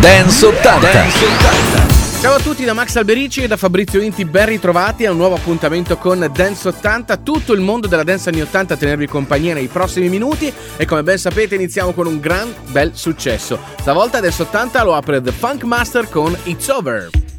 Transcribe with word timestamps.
Dance 0.00 0.46
80. 0.46 0.92
Dance 0.92 1.24
80. 1.26 2.20
Ciao 2.22 2.34
a 2.34 2.40
tutti 2.40 2.64
da 2.64 2.72
Max 2.72 2.96
Alberici 2.96 3.42
e 3.42 3.46
da 3.46 3.58
Fabrizio 3.58 4.00
Inti, 4.00 4.24
ben 4.24 4.46
ritrovati 4.46 5.04
a 5.04 5.10
un 5.10 5.18
nuovo 5.18 5.34
appuntamento 5.34 5.98
con 5.98 6.26
Dance 6.32 6.68
80, 6.68 7.18
tutto 7.18 7.52
il 7.52 7.60
mondo 7.60 7.86
della 7.86 8.02
dance 8.02 8.30
anni 8.30 8.40
80 8.40 8.72
a 8.72 8.76
tenervi 8.78 9.06
compagnia 9.06 9.52
nei 9.52 9.66
prossimi 9.66 10.08
minuti 10.08 10.50
e 10.78 10.86
come 10.86 11.02
ben 11.02 11.18
sapete 11.18 11.54
iniziamo 11.54 11.92
con 11.92 12.06
un 12.06 12.18
gran 12.18 12.50
bel 12.68 12.92
successo. 12.94 13.58
Stavolta 13.78 14.20
Dance 14.20 14.40
80 14.40 14.82
lo 14.84 14.94
apre 14.94 15.20
The 15.20 15.32
Funk 15.32 15.64
Master 15.64 16.08
con 16.08 16.34
It's 16.44 16.68
Over. 16.68 17.29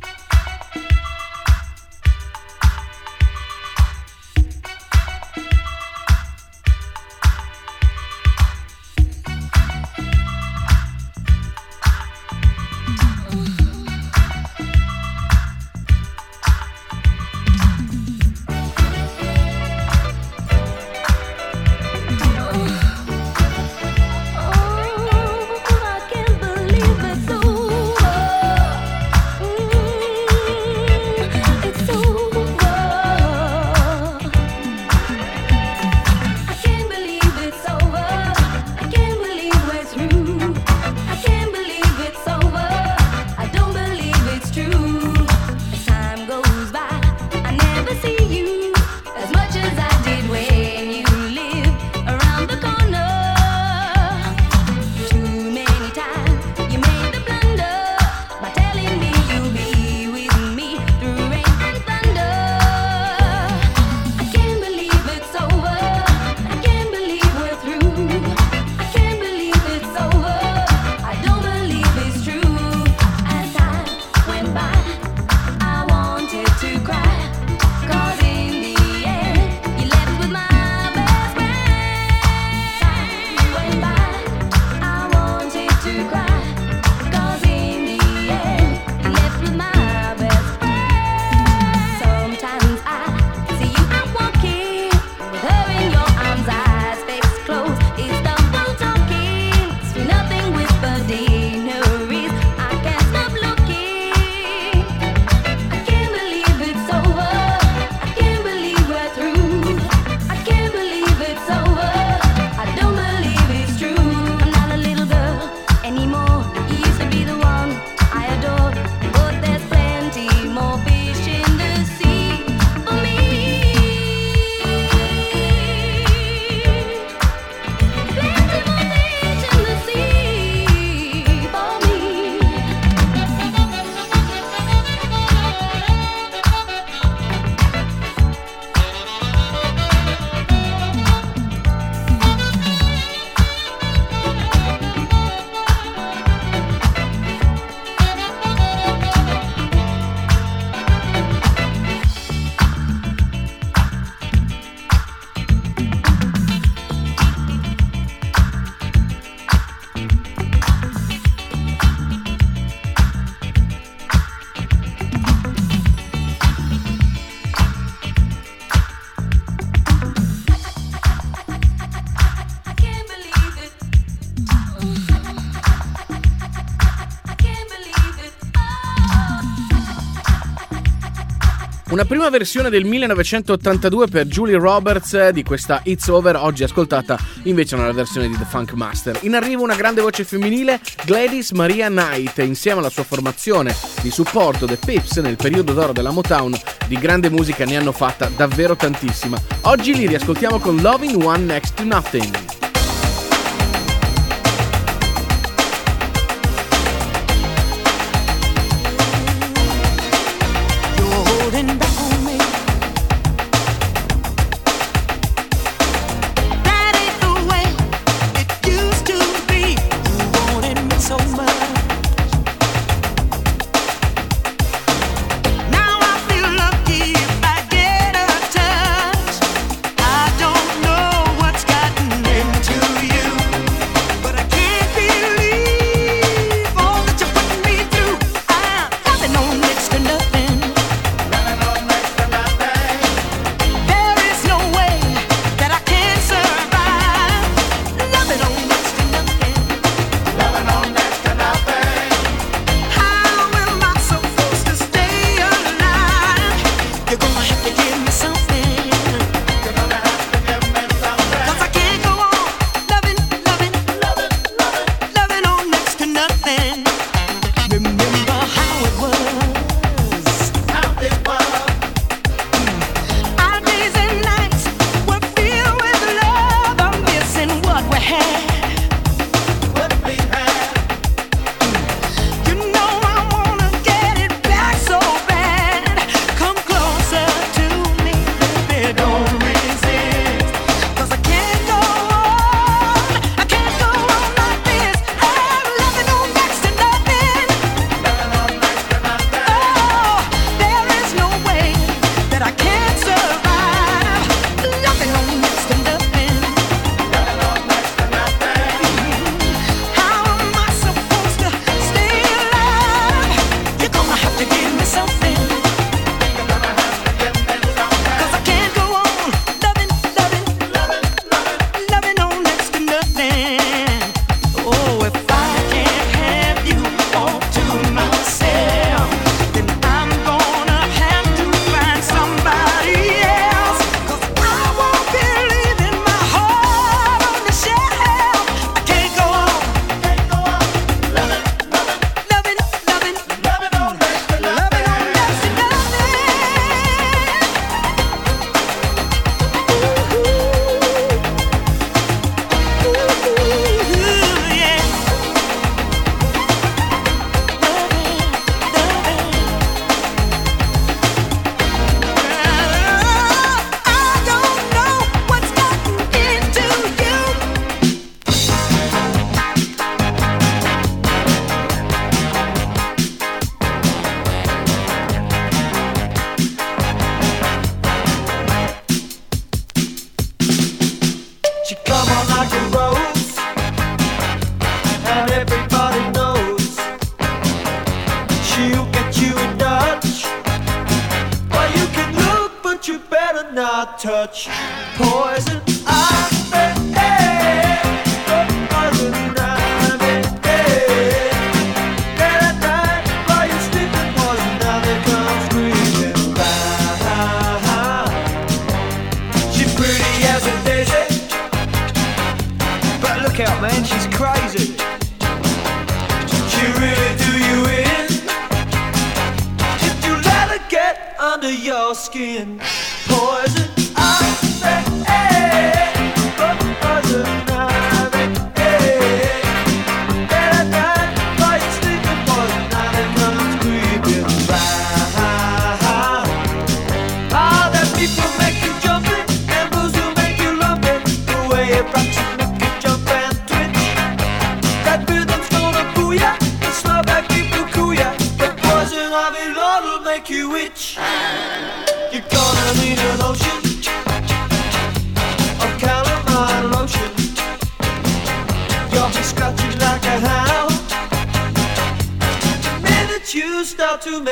Una 181.92 182.06
prima 182.06 182.30
versione 182.30 182.70
del 182.70 182.86
1982 182.86 184.08
per 184.08 184.26
Julie 184.26 184.56
Roberts 184.56 185.28
di 185.32 185.44
questa 185.44 185.82
It's 185.84 186.08
Over, 186.08 186.38
oggi 186.38 186.64
ascoltata 186.64 187.20
invece 187.44 187.76
nella 187.76 187.92
versione 187.92 188.30
di 188.30 188.38
The 188.38 188.46
Funk 188.46 188.72
Master. 188.72 189.20
In 189.24 189.36
arrivo 189.36 189.64
una 189.64 189.76
grande 189.76 190.00
voce 190.00 190.24
femminile, 190.24 190.80
Gladys 191.04 191.52
Maria 191.52 191.90
Knight, 191.90 192.38
insieme 192.38 192.80
alla 192.80 192.90
sua 192.90 193.04
formazione 193.04 193.76
di 194.02 194.10
supporto 194.10 194.66
The 194.66 194.78
Pips 194.78 195.18
nel 195.18 195.36
periodo 195.36 195.74
d'oro 195.74 195.92
della 195.92 196.12
Motown, 196.12 196.58
di 196.88 196.98
grande 196.98 197.30
musica 197.30 197.66
ne 197.66 197.76
hanno 197.76 197.92
fatta 197.92 198.32
davvero 198.38 198.78
tantissima. 198.78 199.38
Oggi 199.64 199.94
li 199.94 200.08
riascoltiamo 200.08 200.60
con 200.60 200.78
Loving 200.78 201.22
One 201.22 201.44
Next 201.44 201.74
to 201.74 201.84
Nothing. 201.84 202.51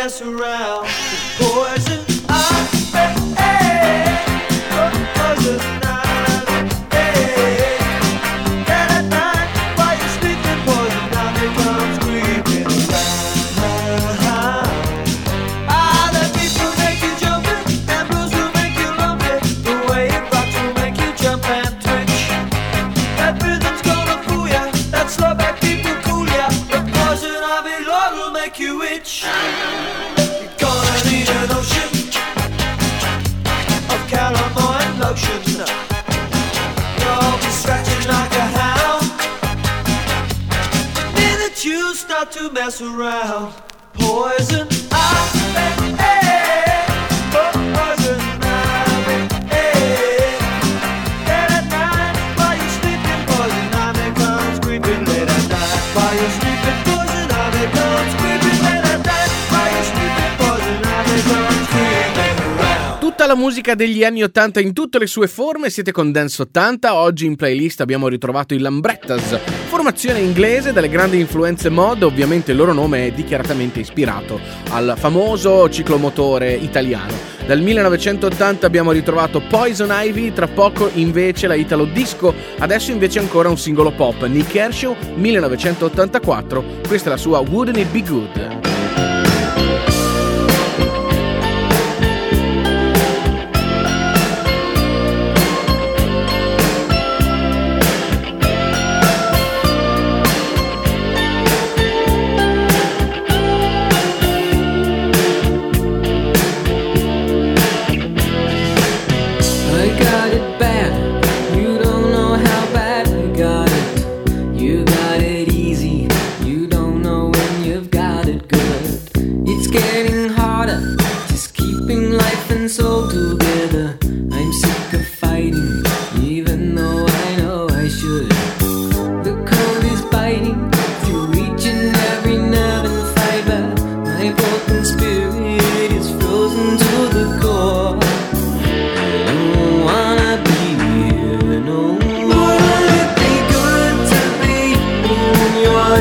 Mess 0.02 0.22
around. 0.22 0.59
Degli 63.80 64.04
anni 64.04 64.22
80 64.24 64.60
in 64.60 64.74
tutte 64.74 65.00
le 65.00 65.08
sue 65.08 65.30
forme, 65.30 65.70
siete 65.70 65.94
con 65.94 66.12
Dance 66.12 66.42
80. 66.42 66.96
Oggi 66.96 67.26
in 67.26 67.38
playlist 67.38 67.80
abbiamo 67.80 68.10
ritrovato 68.10 68.54
i 68.54 68.60
Lambrettas, 68.60 69.40
formazione 69.70 70.20
inglese 70.20 70.74
dalle 70.74 70.90
grandi 70.90 71.18
influenze 71.18 71.70
mod, 71.70 72.04
ovviamente 72.04 72.52
il 72.52 72.58
loro 72.58 72.74
nome 72.74 73.08
è 73.08 73.12
dichiaratamente 73.14 73.80
ispirato 73.80 74.38
al 74.72 74.96
famoso 74.98 75.70
ciclomotore 75.70 76.52
italiano. 76.56 77.14
Dal 77.46 77.62
1980 77.62 78.68
abbiamo 78.68 78.92
ritrovato 78.92 79.40
Poison 79.40 79.92
Ivy, 79.94 80.34
tra 80.34 80.50
poco 80.50 80.90
invece 80.96 81.48
la 81.48 81.56
Italo 81.56 81.86
Disco, 81.86 82.36
adesso 82.58 82.92
invece 82.92 83.20
ancora 83.20 83.48
un 83.48 83.58
singolo 83.58 83.92
pop, 83.92 84.26
Nick 84.26 84.52
Kershaw 84.52 84.94
1984, 85.16 86.64
questa 86.86 87.08
è 87.08 87.12
la 87.12 87.18
sua 87.18 87.40
Wouldn't 87.40 87.78
It 87.78 87.92
Be 87.92 88.04
Good? 88.04 88.79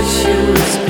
shoes. 0.04 0.87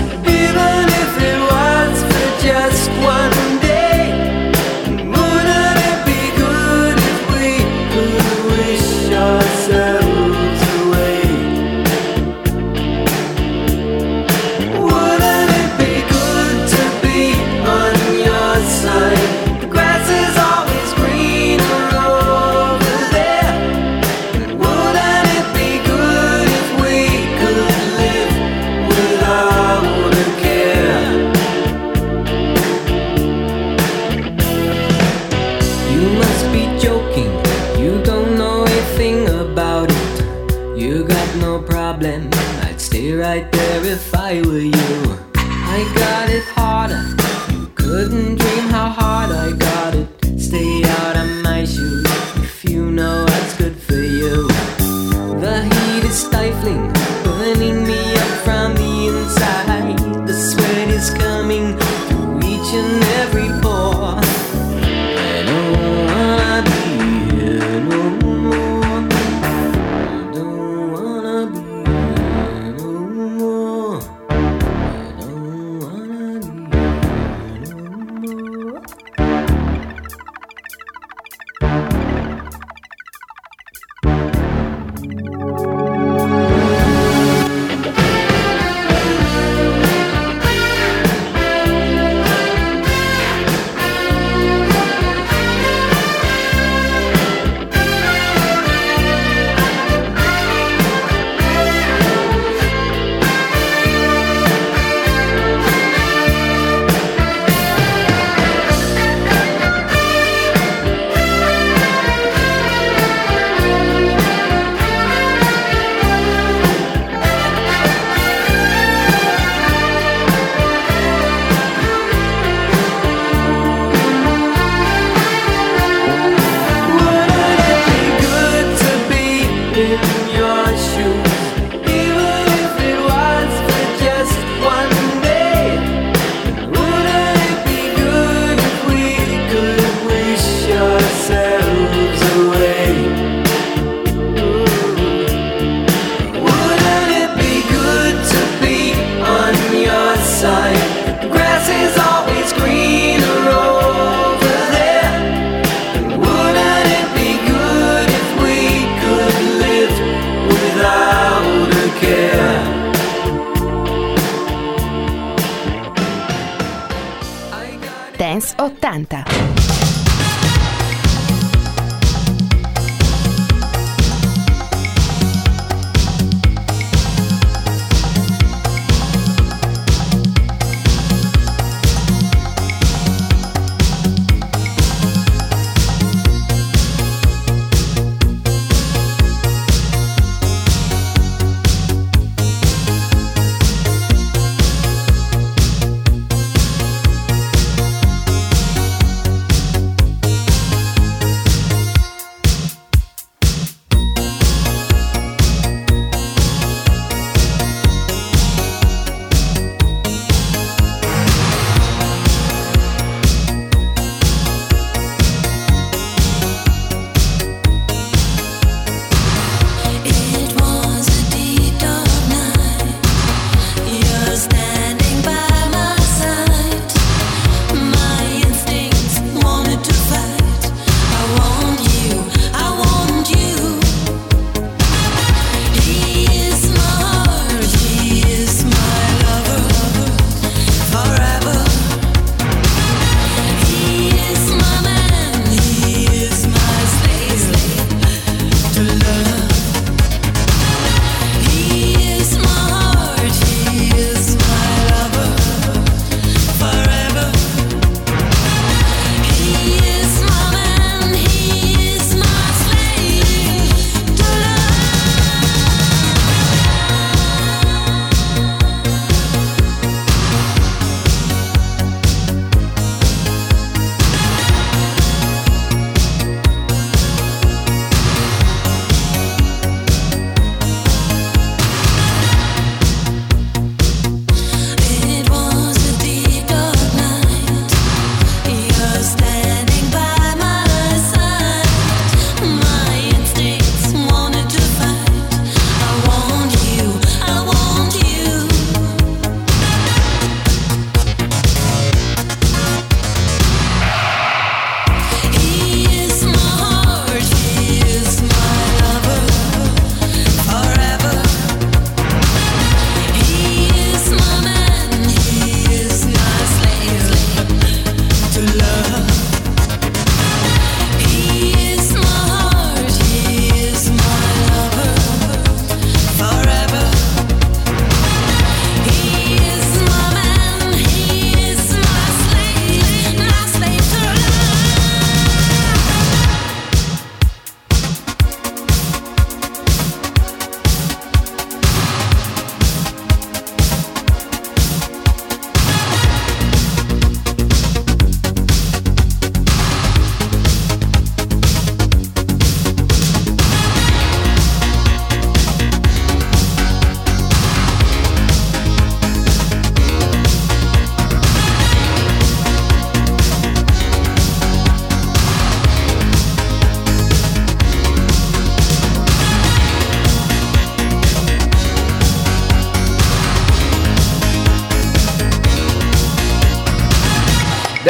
80. 168.89 169.38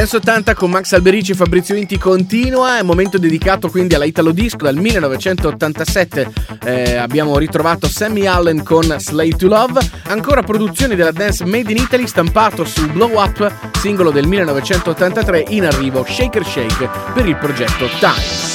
Dance 0.09 0.31
80 0.31 0.55
con 0.55 0.71
Max 0.71 0.95
Alberici 0.95 1.33
e 1.33 1.35
Fabrizio 1.35 1.75
Inti 1.75 1.99
continua, 1.99 2.79
è 2.79 2.81
un 2.81 2.87
momento 2.87 3.19
dedicato 3.19 3.69
quindi 3.69 3.95
alla 3.95 4.07
Italo 4.07 4.31
Disco. 4.31 4.65
Dal 4.65 4.75
1987 4.75 6.33
eh, 6.65 6.97
abbiamo 6.97 7.37
ritrovato 7.37 7.87
Sammy 7.87 8.25
Allen 8.25 8.63
con 8.63 8.85
Slave 8.99 9.37
to 9.37 9.49
Love, 9.49 9.87
ancora 10.05 10.43
produzioni 10.43 10.95
della 10.95 11.13
dance 11.13 11.45
Made 11.45 11.71
in 11.71 11.77
Italy 11.77 12.07
stampato 12.07 12.65
su 12.65 12.91
Blow 12.91 13.21
Up, 13.21 13.53
singolo 13.81 14.11
del 14.11 14.27
1983 14.27 15.45
in 15.49 15.67
arrivo 15.67 16.03
Shaker 16.09 16.47
Shake 16.47 16.89
per 17.13 17.29
il 17.29 17.37
progetto 17.37 17.87
Time. 18.01 18.48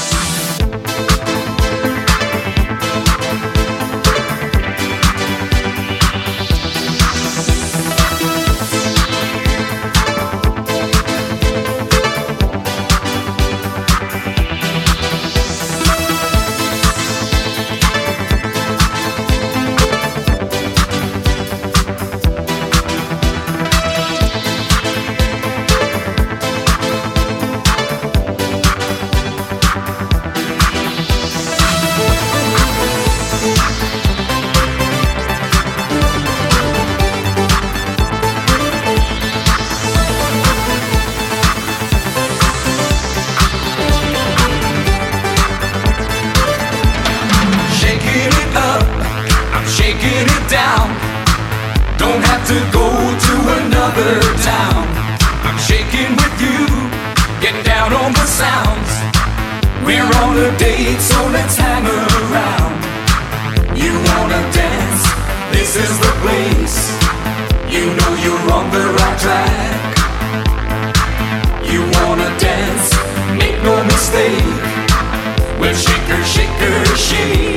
shaker, 75.75 76.23
shaker, 76.23 76.95
shake. 76.95 77.52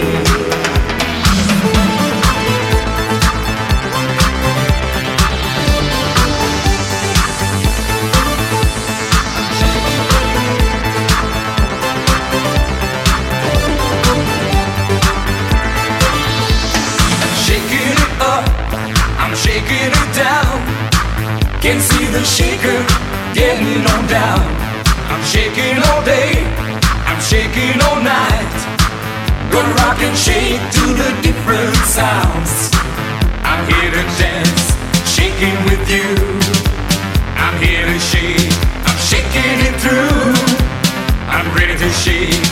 shake 30.15 30.61
to 30.79 30.87
the 30.95 31.11
different 31.23 31.75
sounds. 31.87 32.71
I'm 33.43 33.63
here 33.73 33.91
to 33.91 34.05
dance, 34.21 34.65
shaking 35.17 35.57
with 35.65 35.83
you. 35.91 36.07
I'm 37.37 37.57
here 37.63 37.87
to 37.87 37.99
shake, 37.99 38.53
I'm 38.87 38.99
shaking 39.11 39.59
it 39.69 39.77
through. 39.83 40.35
I'm 41.29 41.49
ready 41.57 41.77
to 41.77 41.91
shake, 41.91 42.43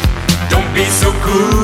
don't 0.51 0.73
be 0.75 0.85
so 0.85 1.12
cool. 1.23 1.63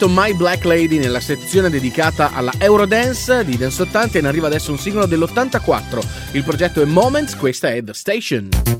sentito 0.00 0.08
My 0.08 0.32
Black 0.32 0.64
Lady 0.64 0.98
nella 0.98 1.20
sezione 1.20 1.68
dedicata 1.68 2.32
alla 2.32 2.52
Eurodance 2.58 3.44
di 3.44 3.56
Dance 3.56 3.82
80 3.82 4.18
e 4.18 4.20
ne 4.22 4.28
arriva 4.28 4.46
adesso 4.46 4.70
un 4.70 4.78
singolo 4.78 5.04
dell'84. 5.06 6.32
Il 6.32 6.44
progetto 6.44 6.80
è 6.80 6.84
Moments, 6.86 7.36
questa 7.36 7.68
è 7.68 7.82
The 7.82 7.92
Station. 7.92 8.79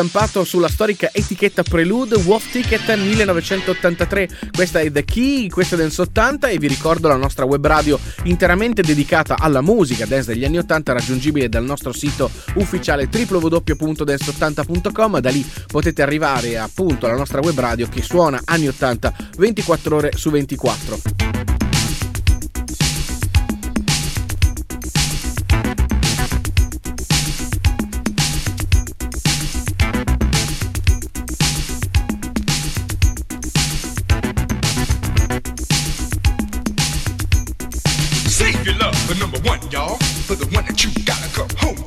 Stampato 0.00 0.44
sulla 0.44 0.68
storica 0.68 1.10
etichetta 1.12 1.62
Prelude 1.62 2.16
Wolf 2.16 2.50
Ticket 2.50 2.96
1983. 2.96 4.28
Questa 4.50 4.80
è 4.80 4.90
The 4.90 5.04
Key, 5.04 5.50
questa 5.50 5.74
è 5.74 5.78
Dance 5.78 6.00
80 6.00 6.48
e 6.48 6.56
vi 6.56 6.68
ricordo 6.68 7.06
la 7.06 7.16
nostra 7.16 7.44
web 7.44 7.66
radio 7.66 7.98
interamente 8.22 8.80
dedicata 8.80 9.36
alla 9.38 9.60
musica 9.60 10.06
dance 10.06 10.32
degli 10.32 10.46
anni 10.46 10.56
80 10.56 10.92
raggiungibile 10.94 11.50
dal 11.50 11.64
nostro 11.64 11.92
sito 11.92 12.30
ufficiale 12.54 13.10
www.dance80.com. 13.12 15.20
Da 15.20 15.28
lì 15.28 15.46
potete 15.66 16.00
arrivare 16.00 16.56
appunto 16.56 17.04
alla 17.04 17.16
nostra 17.16 17.42
web 17.42 17.60
radio 17.60 17.86
che 17.86 18.00
suona 18.00 18.40
anni 18.46 18.68
80 18.68 19.14
24 19.36 19.96
ore 19.96 20.12
su 20.14 20.30
24. 20.30 21.49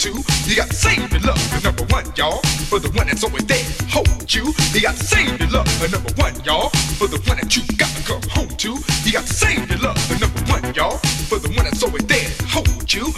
You 0.06 0.58
got 0.58 0.68
to 0.68 0.76
save 0.76 1.10
your 1.14 1.22
love 1.22 1.40
for 1.40 1.64
number 1.64 1.84
one, 1.86 2.04
y'all. 2.18 2.42
For 2.68 2.78
the 2.78 2.90
one 2.90 3.08
that's 3.08 3.24
always 3.24 3.46
there, 3.46 3.64
hold 3.88 4.34
you. 4.34 4.54
You 4.74 4.82
got 4.82 4.98
to 4.98 5.04
save 5.04 5.40
your 5.40 5.50
love 5.50 5.68
for 5.80 5.90
number 5.90 6.12
one, 6.20 6.36
y'all. 6.44 6.68
For 7.00 7.08
the 7.08 7.24
one 7.24 7.38
that 7.38 7.56
you 7.56 7.64
gotta 7.78 8.04
come 8.04 8.22
home 8.28 8.50
to. 8.50 8.76
You 9.06 9.14
got 9.14 9.26
to 9.26 9.34
save 9.34 9.70
your 9.70 9.80
love 9.80 9.98
for 10.04 10.20
number 10.20 10.42
one, 10.52 10.74
y'all. 10.74 10.98
For 11.32 11.40
the 11.40 11.48
one 11.56 11.64
that's 11.64 11.82
always 11.84 12.04
there, 12.04 12.28
hold 12.52 12.92
you. 12.92 13.14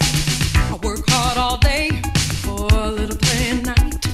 I 0.69 0.77
work 0.83 1.01
hard 1.09 1.39
all 1.39 1.57
day 1.57 1.89
for 2.45 2.67
a 2.71 2.91
little 2.91 3.17
play 3.17 3.49
at 3.49 3.65
night. 3.65 4.05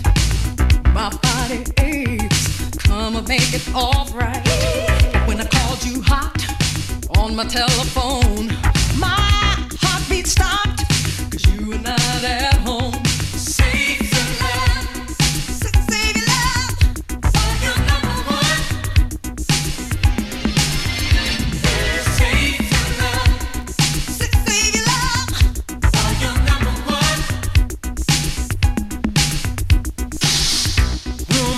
My 0.94 1.10
body 1.12 1.66
aches. 1.78 2.72
Come 2.88 3.18
and 3.18 3.28
make 3.28 3.52
it 3.54 3.68
alright. 3.76 4.48
When 5.28 5.42
I 5.42 5.48
called 5.52 5.84
you 5.84 6.02
hot 6.02 6.40
on 7.18 7.36
my 7.36 7.44
telephone, 7.44 8.48
my 8.98 9.20
heartbeat 9.84 10.28
stopped. 10.28 10.88
Cause 11.32 11.46
you 11.48 11.68
were 11.68 11.78
not 11.78 12.51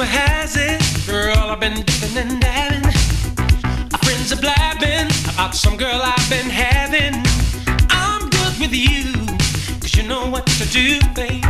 at 0.02 1.38
home. 1.38 1.60
been 1.60 1.82
dipping 1.86 2.18
and 2.18 2.42
dabbing. 2.42 2.86
Our 3.94 4.00
friends 4.00 4.34
are 4.34 4.42
blabbing 4.42 5.10
about 5.34 5.56
some 5.56 5.78
girl 5.78 6.02
I've 6.04 6.30
been 6.30 6.50
having. 6.50 7.14
I'm 7.90 8.30
good 8.30 8.60
with 8.60 8.74
you, 8.74 9.14
cause 9.80 9.96
you 9.96 10.04
know 10.04 10.28
what 10.30 10.46
to 10.48 10.66
do, 10.70 11.00
baby. 11.14 11.43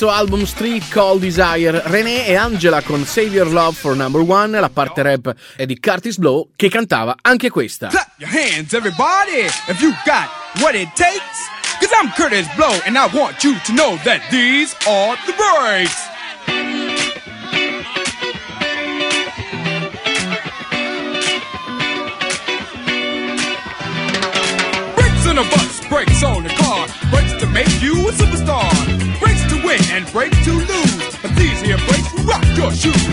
terzo 0.00 0.08
album 0.08 0.44
Street 0.44 0.88
Call 0.88 1.18
Desire, 1.18 1.82
René 1.84 2.26
e 2.26 2.34
Angela 2.34 2.80
con 2.80 3.04
Save 3.04 3.36
Your 3.36 3.52
Love 3.52 3.74
for 3.74 3.94
Number 3.94 4.22
One, 4.22 4.58
la 4.58 4.70
parte 4.70 5.02
rap 5.02 5.34
è 5.56 5.66
di 5.66 5.78
Curtis 5.78 6.16
Blow 6.16 6.48
che 6.56 6.70
cantava 6.70 7.16
anche 7.20 7.50
questa. 7.50 7.88
Clap 7.88 8.08
your 8.16 8.30
hands 8.30 8.72
everybody 8.72 9.44
if 9.68 9.80
you 9.80 9.92
got 10.06 10.30
what 10.62 10.74
it 10.74 10.88
takes, 10.94 11.48
cause 11.80 11.90
I'm 11.92 12.10
Curtis 12.16 12.48
Blow 12.56 12.72
and 12.86 12.96
I 12.96 13.14
want 13.14 13.44
you 13.44 13.54
to 13.66 13.72
know 13.72 13.98
that 14.04 14.22
these 14.30 14.74
are 14.86 15.18
the 15.26 15.34
breaks. 15.36 16.08
Breaks 24.96 25.26
on 25.26 25.36
a 25.36 25.42
bus, 25.42 25.86
breaks 25.88 26.22
on 26.22 26.46
a 26.46 26.54
car, 26.56 26.86
breaks 27.10 27.34
to 27.40 27.46
make 27.46 27.82
you 27.82 28.08
a 28.08 28.12
superstar. 28.12 28.99
win 29.70 29.80
and 29.92 30.12
break 30.12 30.32
to 30.42 30.52
lose. 30.52 31.16
But 31.22 31.34
these 31.36 31.60
here 31.60 31.78
breaks 31.86 32.12
rock 32.24 32.44
your 32.56 32.72
shoes. 32.72 33.09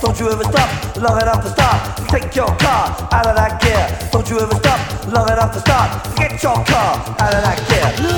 Don't 0.00 0.18
you 0.20 0.30
ever 0.30 0.44
stop 0.44 0.96
long 0.96 1.20
enough 1.20 1.42
to 1.42 1.50
stop. 1.50 2.08
Take 2.08 2.34
your 2.34 2.46
car 2.58 3.08
out 3.12 3.26
of 3.26 3.34
that 3.36 3.60
gear. 3.60 4.10
Don't 4.12 4.28
you 4.28 4.38
ever 4.40 4.54
stop 4.54 5.12
long 5.12 5.28
enough 5.28 5.52
to 5.54 5.60
stop. 5.60 6.16
Get 6.16 6.42
your 6.42 6.54
car 6.64 7.16
out 7.18 7.34
of 7.34 7.42
that 7.42 7.98
gear. 8.00 8.15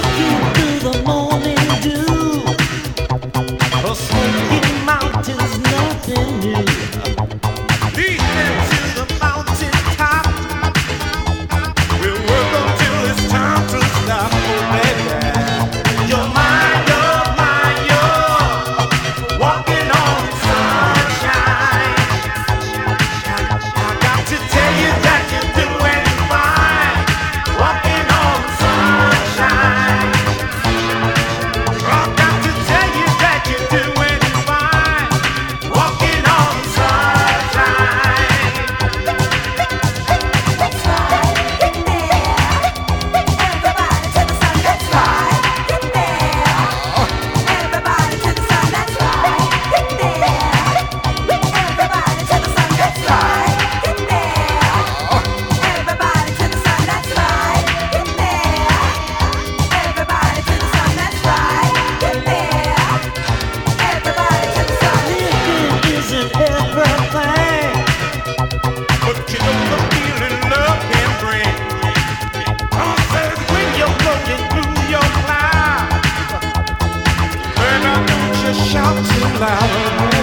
talk 78.89 79.05
too 79.07 79.39
loud. 79.39 80.18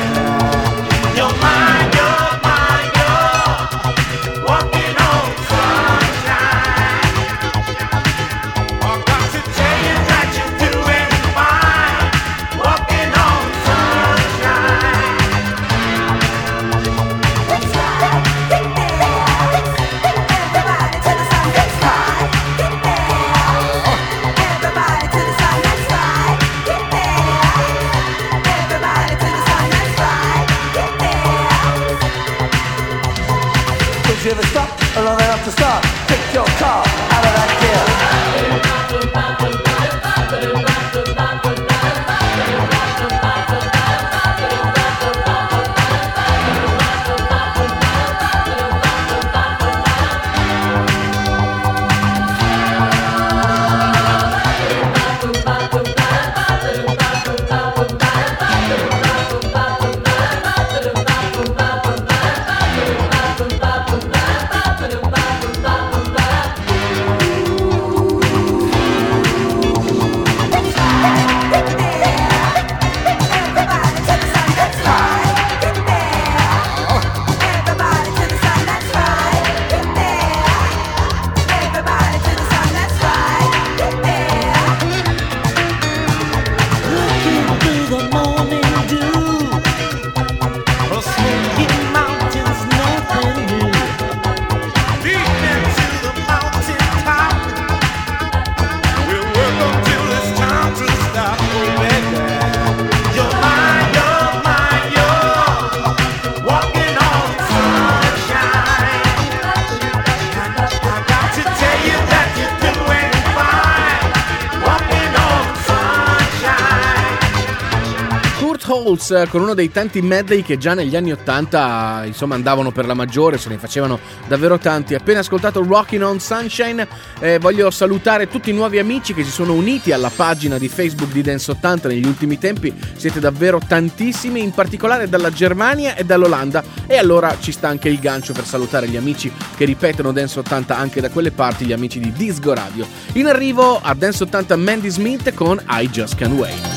Holtz 119.05 119.11
eh, 119.11 119.27
con 119.29 119.41
uno 119.41 119.53
dei 119.53 119.71
tanti 119.71 120.01
medley 120.01 120.41
che 120.41 120.57
già 120.57 120.73
negli 120.73 120.95
anni 120.95 121.11
80 121.11 122.03
insomma 122.05 122.35
andavano 122.35 122.71
per 122.71 122.85
la 122.85 122.93
maggiore, 122.93 123.37
se 123.37 123.49
ne 123.49 123.57
facevano 123.57 123.99
davvero 124.27 124.57
tanti. 124.57 124.95
Appena 124.95 125.19
ascoltato 125.19 125.63
Rockin' 125.63 126.03
on 126.03 126.19
Sunshine, 126.19 126.87
eh, 127.19 127.39
voglio 127.39 127.69
salutare 127.69 128.27
tutti 128.27 128.49
i 128.49 128.53
nuovi 128.53 128.79
amici 128.79 129.13
che 129.13 129.23
si 129.23 129.31
sono 129.31 129.53
uniti 129.53 129.91
alla 129.91 130.11
pagina 130.13 130.57
di 130.57 130.67
Facebook 130.67 131.11
di 131.11 131.21
Dance 131.21 131.51
80 131.51 131.87
negli 131.89 132.05
ultimi 132.05 132.37
tempi. 132.37 132.73
Siete 132.95 133.19
davvero 133.19 133.59
tantissimi, 133.65 134.41
in 134.41 134.51
particolare 134.51 135.07
dalla 135.07 135.31
Germania 135.31 135.95
e 135.95 136.03
dall'Olanda. 136.03 136.63
E 136.87 136.97
allora 136.97 137.35
ci 137.39 137.51
sta 137.51 137.67
anche 137.67 137.89
il 137.89 137.99
gancio 137.99 138.33
per 138.33 138.45
salutare 138.45 138.87
gli 138.87 138.97
amici 138.97 139.31
che 139.55 139.65
ripetono 139.65 140.11
Dance 140.11 140.39
80 140.39 140.77
anche 140.77 141.01
da 141.01 141.09
quelle 141.09 141.31
parti, 141.31 141.65
gli 141.65 141.73
amici 141.73 141.99
di 141.99 142.11
Disco 142.11 142.53
Radio. 142.53 142.87
In 143.13 143.27
arrivo 143.27 143.79
a 143.81 143.93
Dance 143.93 144.23
80 144.23 144.55
Mandy 144.55 144.89
Smith 144.89 145.33
con 145.33 145.61
I 145.69 145.89
Just 145.89 146.15
Can't 146.15 146.37
Wait. 146.37 146.74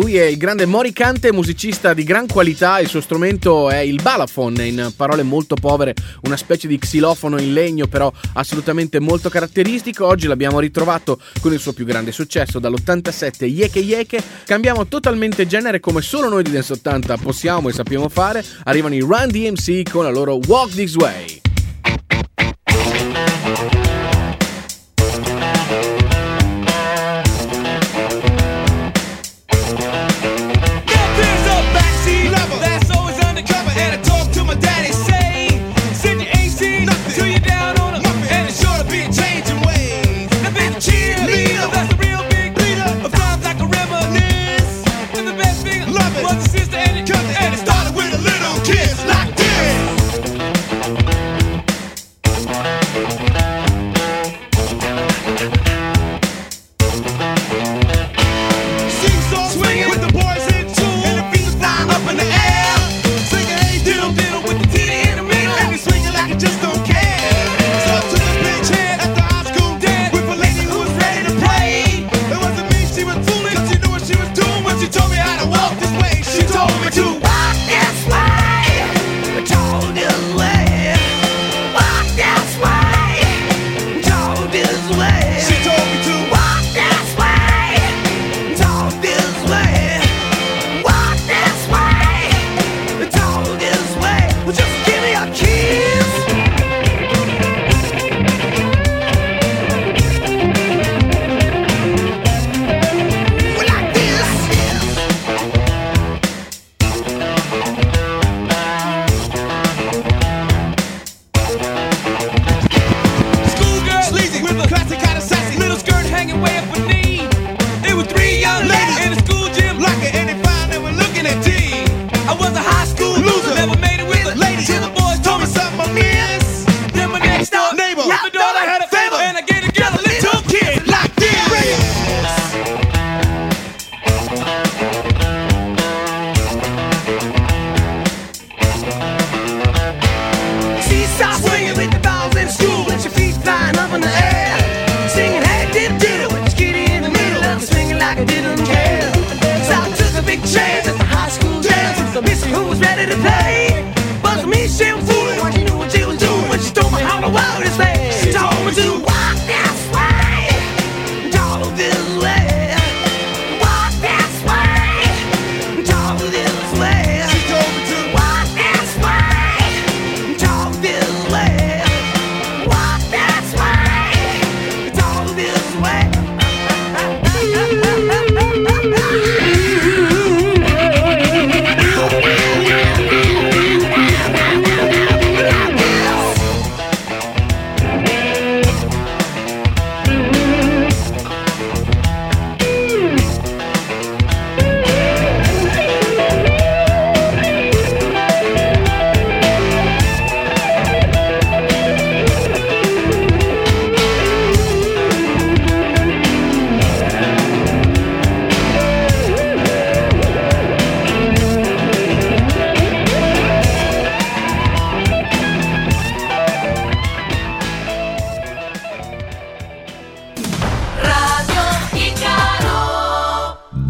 lui 0.00 0.16
è 0.16 0.24
il 0.24 0.38
grande 0.38 0.64
moricante 0.64 1.30
musicista 1.30 1.92
di 1.92 2.04
gran 2.04 2.26
qualità, 2.26 2.80
il 2.80 2.88
suo 2.88 3.02
strumento 3.02 3.68
è 3.68 3.80
il 3.80 4.00
balafon, 4.00 4.54
in 4.64 4.92
parole 4.96 5.22
molto 5.22 5.56
povere, 5.56 5.94
una 6.22 6.38
specie 6.38 6.68
di 6.68 6.78
xilofono 6.78 7.38
in 7.38 7.52
legno 7.52 7.86
però 7.86 8.10
assolutamente 8.32 8.98
molto 8.98 9.28
caratteristico, 9.28 10.06
oggi 10.06 10.26
l'abbiamo 10.26 10.58
ritrovato 10.58 11.20
con 11.42 11.52
il 11.52 11.58
suo 11.58 11.74
più 11.74 11.84
grande 11.84 12.12
successo 12.12 12.58
dall'87 12.58 13.44
Yeke 13.44 13.80
Yeke, 13.80 14.22
cambiamo 14.46 14.86
totalmente 14.86 15.46
genere 15.46 15.80
come 15.80 16.00
solo 16.00 16.30
noi 16.30 16.44
di 16.44 16.50
Dance 16.50 16.72
80 16.72 17.18
possiamo 17.18 17.68
e 17.68 17.72
sappiamo 17.72 18.08
fare, 18.08 18.42
arrivano 18.64 18.94
i 18.94 19.00
Run 19.00 19.28
DMC 19.28 19.90
con 19.90 20.04
la 20.04 20.10
loro 20.10 20.40
Walk 20.46 20.72
This 20.72 20.94
Way. 20.94 21.29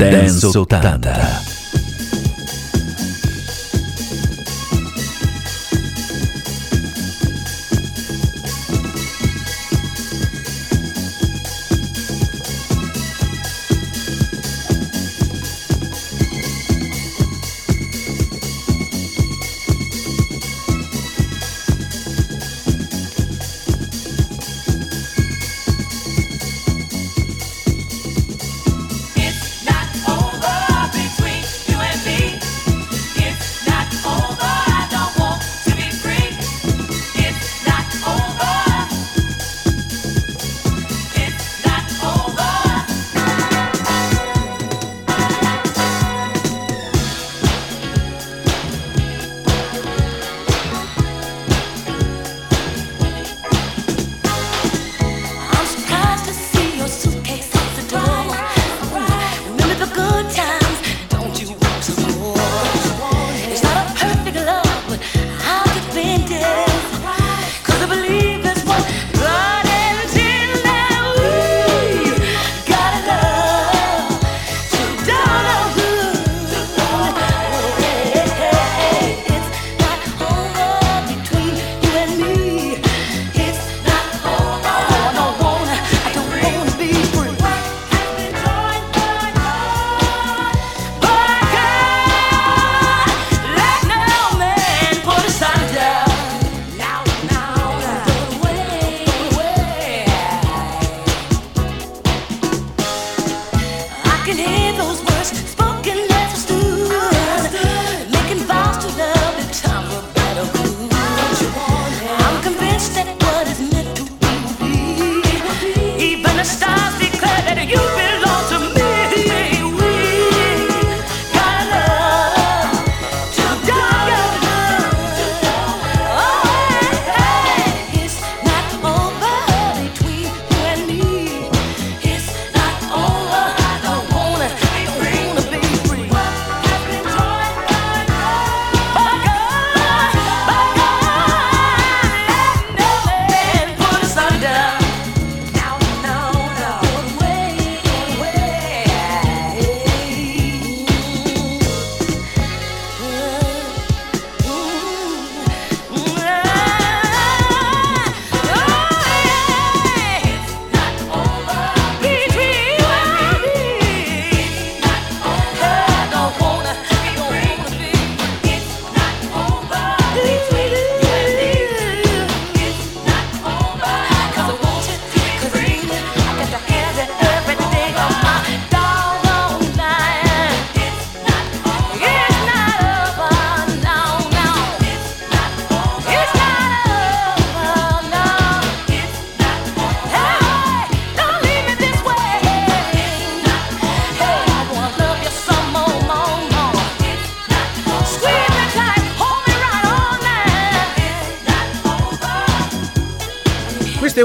Dance 0.01 0.47
80. 0.47 1.60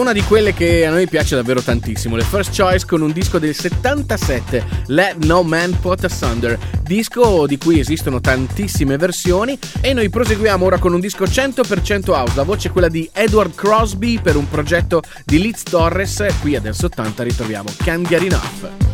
Una 0.06 0.14
di 0.14 0.22
quelle 0.22 0.54
che 0.54 0.86
a 0.86 0.92
noi 0.92 1.08
piace 1.08 1.34
davvero 1.34 1.64
tantissimo, 1.64 2.16
le 2.16 2.22
First 2.22 2.56
Choice 2.56 2.86
con 2.86 3.02
un 3.02 3.12
disco 3.12 3.40
del 3.40 3.56
77, 3.56 4.64
Let 4.88 5.26
No 5.26 5.42
Man 5.42 5.76
Put 5.80 6.04
Asunder, 6.04 6.60
disco 6.84 7.48
di 7.48 7.58
cui 7.58 7.80
esistono 7.80 8.22
tantissime 8.22 8.98
versioni 8.98 9.58
e 9.82 9.94
noi 9.94 10.12
proseguiamo 10.12 10.64
ora 10.64 10.78
con 10.78 10.94
un 10.94 11.00
disco 11.00 11.24
100% 11.24 12.12
house, 12.12 12.36
la 12.36 12.44
voce 12.44 12.68
è 12.68 12.72
quella 12.72 12.88
di 12.88 13.10
Edward 13.12 13.56
Crosby 13.56 14.22
per 14.22 14.36
un 14.36 14.48
progetto 14.48 15.02
di 15.26 15.42
Liz 15.42 15.64
Torres, 15.64 16.24
qui 16.40 16.56
adesso 16.56 16.86
80 16.86 17.24
ritroviamo 17.24 17.70
Can't 17.78 18.08
Get 18.08 18.22
Enough. 18.22 18.85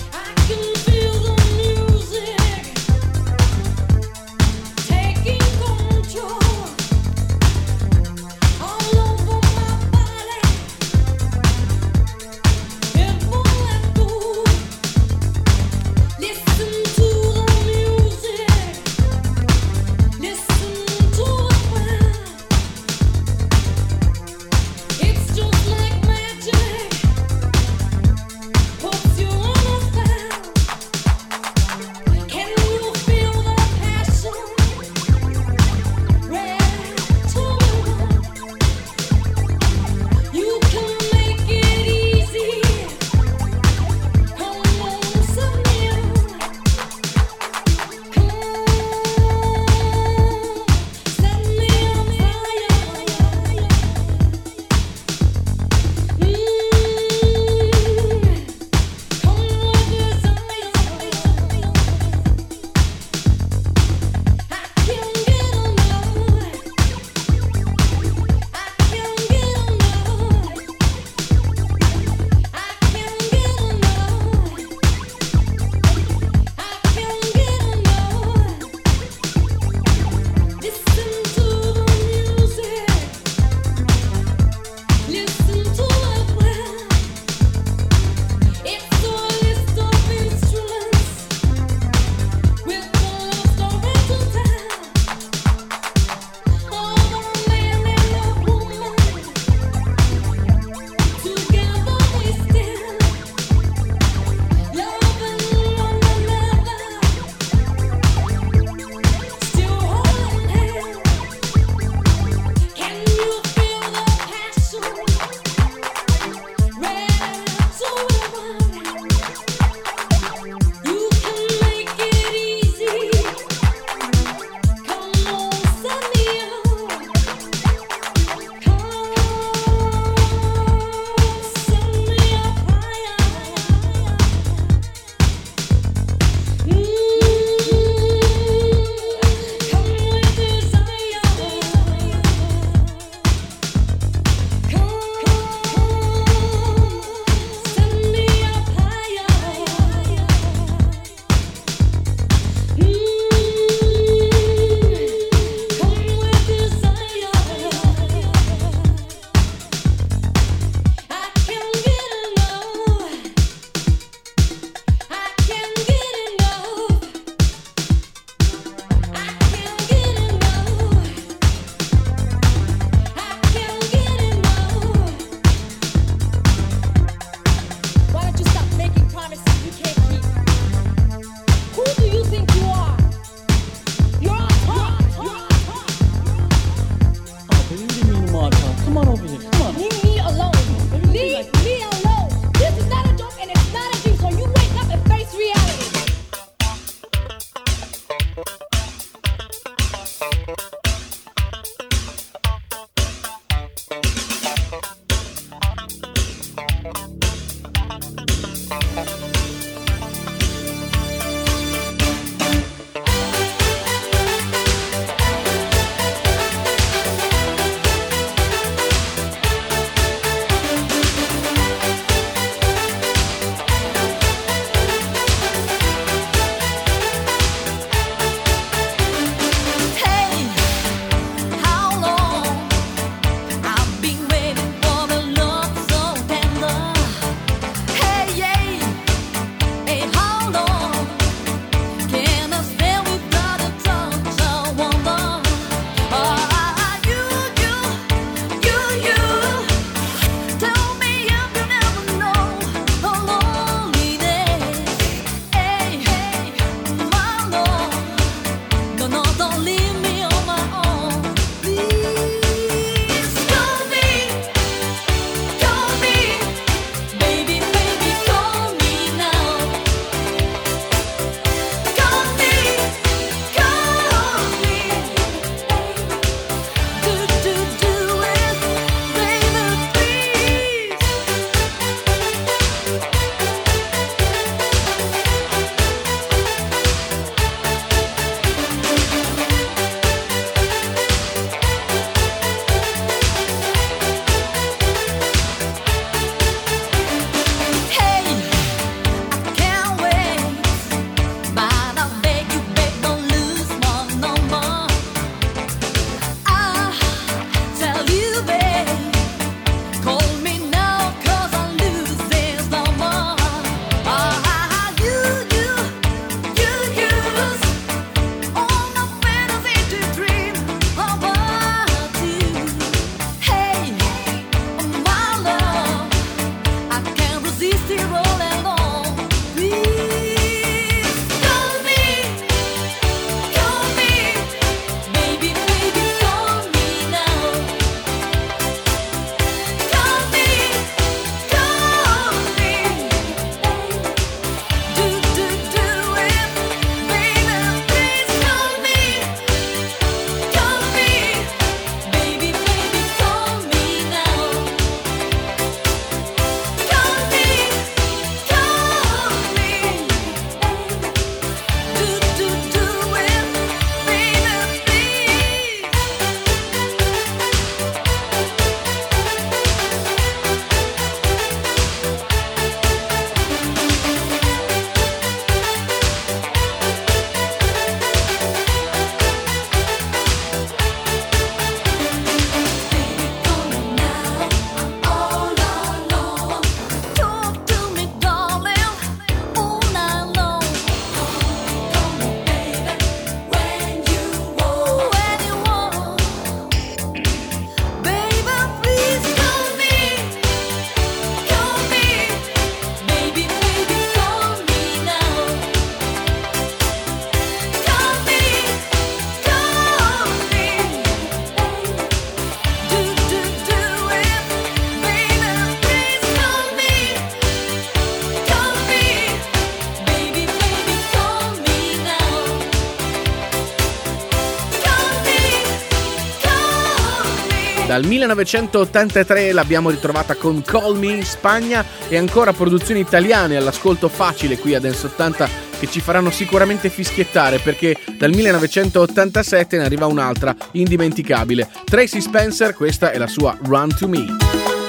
Dal 428.01 428.09
1983 428.09 429.51
l'abbiamo 429.51 429.91
ritrovata 429.91 430.33
con 430.33 430.63
Call 430.63 430.97
Me 430.97 431.11
in 431.11 431.23
Spagna 431.23 431.85
e 432.09 432.17
ancora 432.17 432.51
produzioni 432.51 432.99
italiane 432.99 433.57
all'ascolto 433.57 434.09
facile 434.09 434.57
qui 434.57 434.73
a 434.73 434.79
Dance 434.79 435.05
80 435.05 435.47
che 435.79 435.87
ci 435.87 436.01
faranno 436.01 436.31
sicuramente 436.31 436.89
fischiettare 436.89 437.59
perché 437.59 437.95
dal 438.17 438.31
1987 438.31 439.77
ne 439.77 439.85
arriva 439.85 440.07
un'altra 440.07 440.55
indimenticabile. 440.71 441.69
Tracy 441.85 442.21
Spencer, 442.21 442.73
questa 442.73 443.11
è 443.11 443.19
la 443.19 443.27
sua 443.27 443.55
Run 443.61 443.95
to 443.95 444.07
Me. 444.07 444.80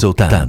Sultana. 0.00 0.46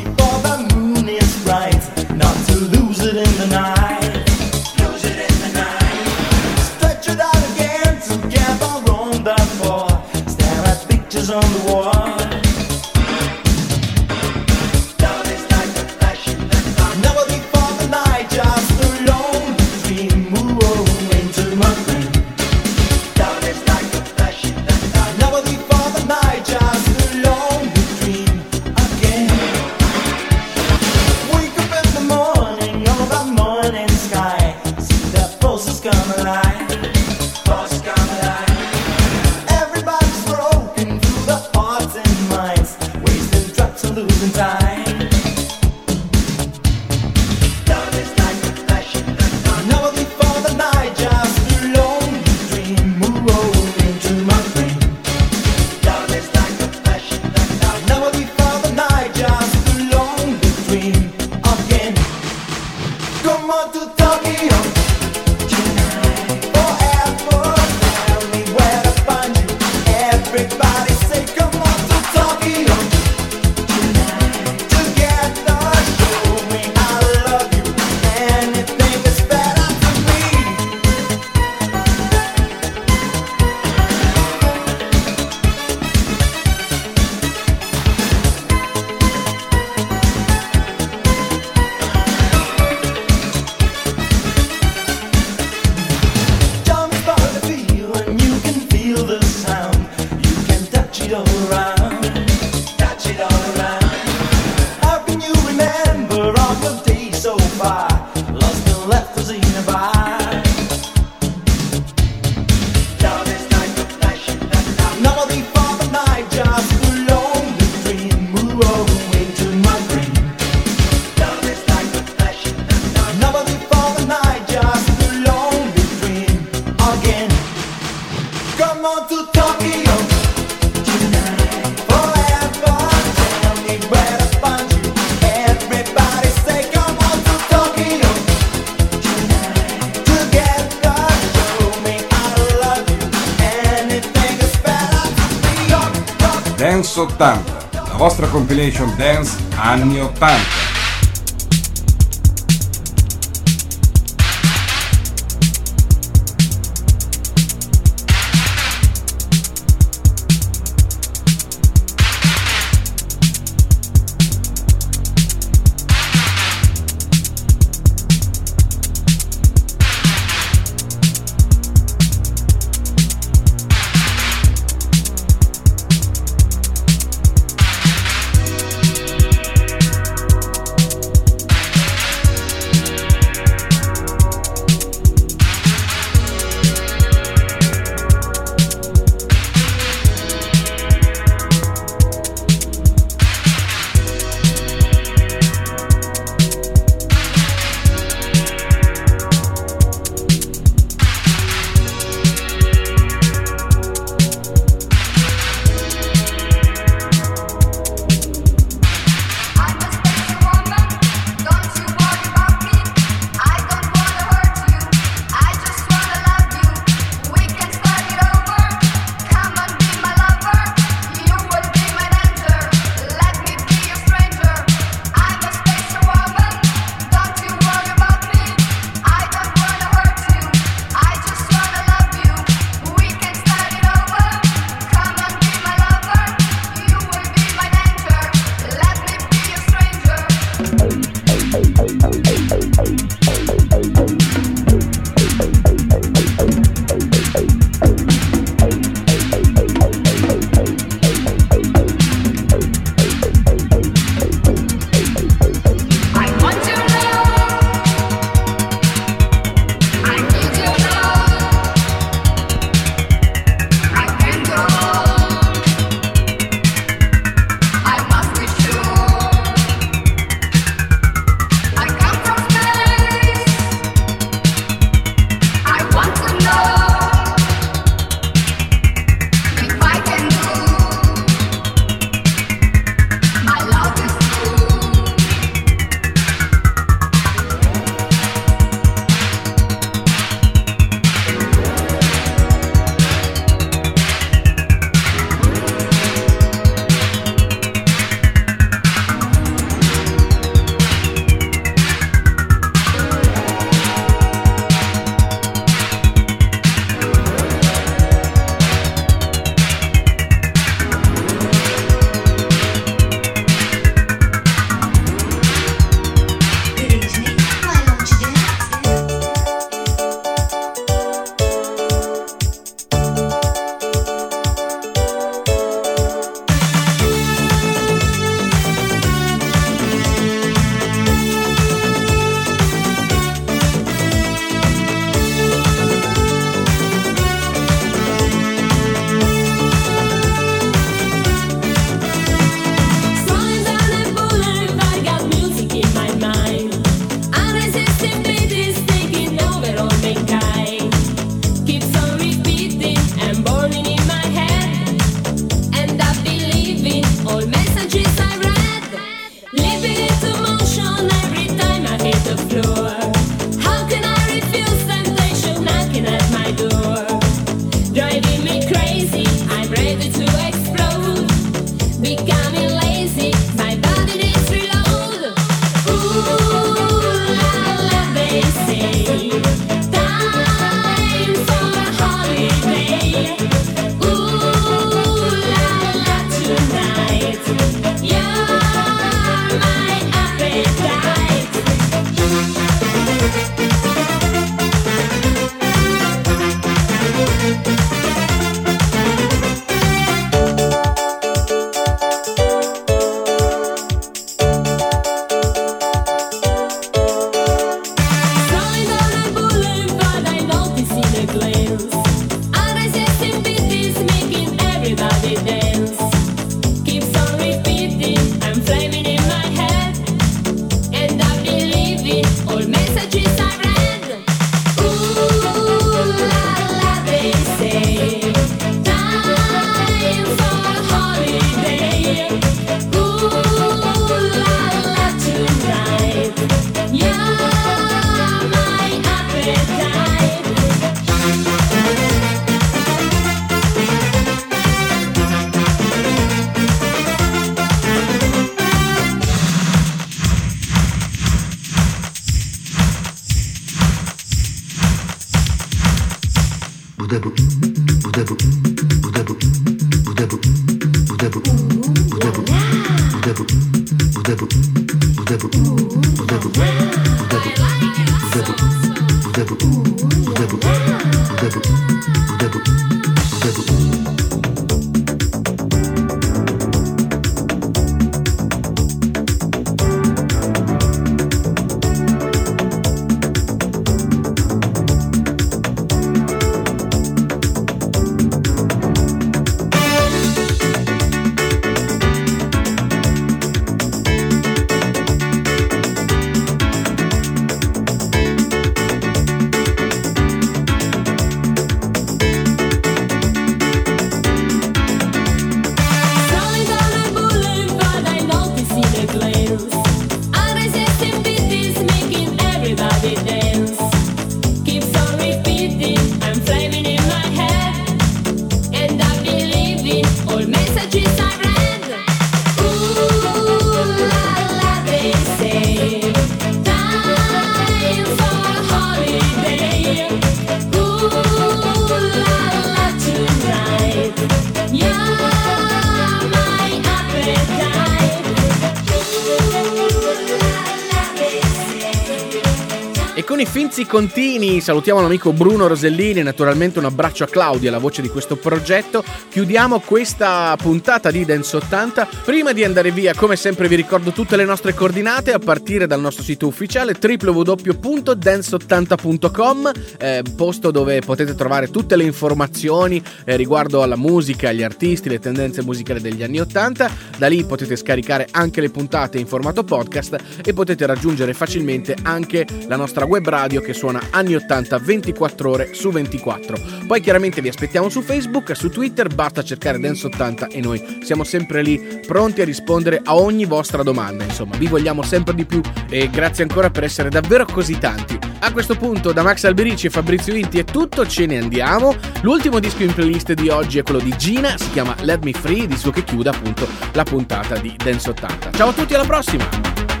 Contini 543.91 544.61
salutiamo 544.61 545.01
l'amico 545.01 545.33
Bruno 545.33 545.67
Rosellini 545.67 546.23
naturalmente 546.23 546.79
un 546.79 546.85
abbraccio 546.85 547.25
a 547.25 547.27
Claudia, 547.27 547.71
la 547.71 547.77
voce 547.77 548.01
di 548.01 548.07
questo 548.07 548.37
progetto. 548.37 549.03
Chiudiamo 549.29 549.81
questa 549.81 550.55
puntata 550.57 551.11
di 551.11 551.25
Dance 551.25 551.57
80. 551.57 552.07
Prima 552.23 552.53
di 552.53 552.63
andare 552.63 552.91
via, 552.91 553.13
come 553.13 553.35
sempre 553.35 553.67
vi 553.67 553.75
ricordo 553.75 554.11
tutte 554.11 554.37
le 554.37 554.45
nostre 554.45 554.73
coordinate 554.73 555.33
a 555.33 555.39
partire 555.39 555.87
dal 555.87 555.99
nostro 555.99 556.23
sito 556.23 556.47
ufficiale 556.47 556.95
www.dance80.com, 556.97 559.71
eh, 559.99 560.23
posto 560.37 560.71
dove 560.71 561.01
potete 561.01 561.35
trovare 561.35 561.69
tutte 561.69 561.97
le 561.97 562.05
informazioni 562.05 563.03
eh, 563.25 563.35
riguardo 563.35 563.83
alla 563.83 563.97
musica, 563.97 564.47
agli 564.47 564.63
artisti, 564.63 565.09
le 565.09 565.19
tendenze 565.19 565.63
musicali 565.63 565.99
degli 565.99 566.23
anni 566.23 566.39
80. 566.39 566.91
Da 567.17 567.27
lì 567.27 567.43
potete 567.43 567.75
scaricare 567.75 568.25
anche 568.31 568.61
le 568.61 568.69
puntate 568.69 569.17
in 569.17 569.27
formato 569.27 569.65
podcast 569.65 570.15
e 570.45 570.53
potete 570.53 570.85
raggiungere 570.85 571.33
facilmente 571.33 571.93
anche 572.03 572.47
la 572.69 572.77
nostra 572.77 573.03
web 573.03 573.27
radio 573.27 573.59
che 573.59 573.79
suona 573.81 573.99
anni 574.11 574.35
80 574.35 574.77
24 574.77 575.49
ore 575.49 575.73
su 575.73 575.89
24. 575.89 576.55
Poi 576.85 577.01
chiaramente 577.01 577.41
vi 577.41 577.47
aspettiamo 577.47 577.89
su 577.89 578.03
Facebook, 578.03 578.55
su 578.55 578.69
Twitter, 578.69 579.07
basta 579.07 579.43
cercare 579.43 579.79
Dance 579.79 580.05
80 580.05 580.49
e 580.49 580.61
noi 580.61 580.99
siamo 581.01 581.23
sempre 581.23 581.63
lì 581.63 581.99
pronti 582.05 582.41
a 582.41 582.45
rispondere 582.45 583.01
a 583.03 583.15
ogni 583.15 583.45
vostra 583.45 583.81
domanda. 583.81 584.23
Insomma, 584.23 584.55
vi 584.55 584.67
vogliamo 584.67 585.01
sempre 585.01 585.33
di 585.33 585.45
più 585.45 585.61
e 585.89 586.11
grazie 586.11 586.43
ancora 586.43 586.69
per 586.69 586.83
essere 586.83 587.09
davvero 587.09 587.43
così 587.45 587.79
tanti. 587.79 588.19
A 588.41 588.51
questo 588.51 588.75
punto 588.75 589.11
da 589.13 589.23
Max 589.23 589.45
Alberici 589.45 589.87
e 589.87 589.89
Fabrizio 589.89 590.35
Inti 590.35 590.59
è 590.59 590.63
tutto, 590.63 591.07
ce 591.07 591.25
ne 591.25 591.39
andiamo. 591.39 591.95
L'ultimo 592.21 592.59
disco 592.59 592.83
in 592.83 592.93
playlist 592.93 593.33
di 593.33 593.49
oggi 593.49 593.79
è 593.79 593.83
quello 593.83 593.99
di 593.99 594.13
Gina, 594.15 594.57
si 594.59 594.69
chiama 594.69 594.95
Let 594.99 595.23
Me 595.23 595.33
Free, 595.33 595.65
disco 595.65 595.89
che 595.89 596.03
chiude 596.03 596.29
appunto 596.29 596.67
la 596.93 597.03
puntata 597.03 597.57
di 597.57 597.73
Dance 597.75 598.11
80. 598.11 598.51
Ciao 598.51 598.69
a 598.69 598.73
tutti, 598.73 598.93
alla 598.93 599.05
prossima! 599.05 600.00